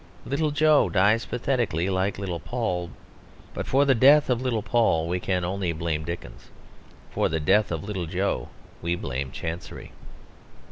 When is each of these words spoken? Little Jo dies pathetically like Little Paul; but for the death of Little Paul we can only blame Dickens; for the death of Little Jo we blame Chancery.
Little 0.25 0.49
Jo 0.49 0.89
dies 0.89 1.27
pathetically 1.27 1.87
like 1.87 2.17
Little 2.17 2.39
Paul; 2.39 2.89
but 3.53 3.67
for 3.67 3.85
the 3.85 3.93
death 3.93 4.31
of 4.31 4.41
Little 4.41 4.63
Paul 4.63 5.07
we 5.07 5.19
can 5.19 5.45
only 5.45 5.73
blame 5.73 6.03
Dickens; 6.05 6.49
for 7.11 7.29
the 7.29 7.39
death 7.39 7.71
of 7.71 7.83
Little 7.83 8.07
Jo 8.07 8.49
we 8.81 8.95
blame 8.95 9.29
Chancery. 9.31 9.91